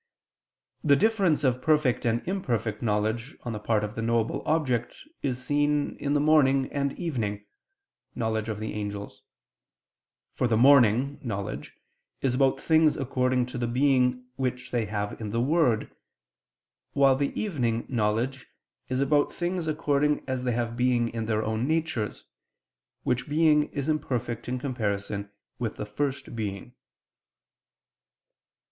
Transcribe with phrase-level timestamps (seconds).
[0.83, 5.43] The difference of perfect and imperfect knowledge on the part of the knowable object is
[5.45, 7.45] seen in the "morning" and "evening"
[8.15, 9.21] knowledge of the angels:
[10.33, 11.75] for the "morning" knowledge
[12.19, 15.91] is about things according to the being which they have in the Word,
[16.93, 18.47] while the "evening" knowledge
[18.89, 22.25] is about things according as they have being in their own natures,
[23.03, 25.29] which being is imperfect in comparison
[25.59, 26.73] with the First Being.